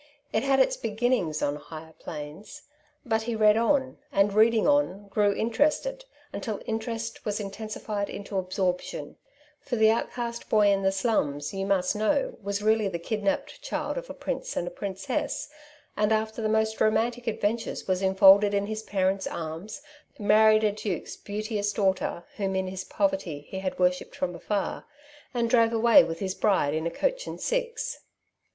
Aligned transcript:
It 0.33 0.41
had 0.41 0.59
its 0.59 0.75
being 0.77 1.31
on 1.43 1.57
higher 1.57 1.93
planes. 1.99 2.63
But 3.05 3.21
he 3.21 3.35
read 3.35 3.55
on, 3.55 3.99
and, 4.11 4.33
reading 4.33 4.67
on, 4.67 5.09
grew 5.09 5.31
interested, 5.31 6.05
until 6.33 6.59
interest 6.65 7.23
was 7.23 7.39
intensified 7.39 8.09
into 8.09 8.39
absorption 8.39 9.17
For 9.59 9.75
the 9.75 9.91
outcast 9.91 10.49
boy 10.49 10.69
in 10.71 10.81
the 10.81 10.91
slums, 10.91 11.53
you 11.53 11.67
must 11.67 11.95
know, 11.95 12.35
was 12.41 12.63
really 12.63 12.87
the 12.87 12.97
kidnapped 12.97 13.61
child 13.61 13.95
of 13.95 14.09
a 14.09 14.15
prince 14.15 14.57
and 14.57 14.67
a 14.67 14.71
princess, 14.71 15.49
and 15.95 16.11
after 16.11 16.41
the 16.41 16.49
most 16.49 16.81
romantic 16.81 17.27
adventures 17.27 17.87
was 17.87 18.01
enfolded 18.01 18.55
in 18.55 18.65
his 18.65 18.81
parents' 18.81 19.27
arms, 19.27 19.83
married 20.17 20.63
a 20.63 20.71
duke's 20.71 21.15
beauteous 21.15 21.71
daughter, 21.71 22.23
whom 22.37 22.55
in 22.55 22.65
his 22.69 22.83
poverty 22.83 23.41
he 23.41 23.59
had 23.59 23.77
worshipped 23.77 24.15
from 24.15 24.33
afar, 24.33 24.83
and 25.31 25.47
drove 25.47 25.71
away 25.71 26.03
with 26.03 26.17
his 26.17 26.33
bride 26.33 26.73
in 26.73 26.87
a 26.87 26.89
coach 26.89 27.27
and 27.27 27.39
six. 27.39 27.99